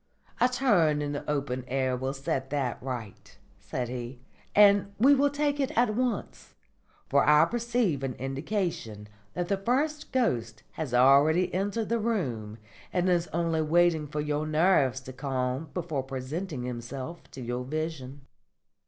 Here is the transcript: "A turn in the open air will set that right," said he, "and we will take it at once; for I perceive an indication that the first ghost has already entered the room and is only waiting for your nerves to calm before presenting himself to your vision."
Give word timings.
"A 0.39 0.49
turn 0.49 0.99
in 0.99 1.11
the 1.11 1.29
open 1.29 1.63
air 1.67 1.95
will 1.95 2.11
set 2.15 2.49
that 2.49 2.81
right," 2.81 3.37
said 3.59 3.87
he, 3.87 4.19
"and 4.55 4.91
we 4.97 5.13
will 5.13 5.29
take 5.29 5.59
it 5.59 5.69
at 5.77 5.93
once; 5.93 6.55
for 7.07 7.23
I 7.23 7.45
perceive 7.45 8.01
an 8.01 8.15
indication 8.15 9.07
that 9.33 9.47
the 9.47 9.57
first 9.57 10.11
ghost 10.11 10.63
has 10.71 10.91
already 10.95 11.53
entered 11.53 11.89
the 11.89 11.99
room 11.99 12.57
and 12.91 13.07
is 13.09 13.27
only 13.27 13.61
waiting 13.61 14.07
for 14.07 14.21
your 14.21 14.47
nerves 14.47 15.01
to 15.01 15.13
calm 15.13 15.69
before 15.71 16.01
presenting 16.01 16.63
himself 16.63 17.29
to 17.33 17.41
your 17.41 17.63
vision." 17.63 18.21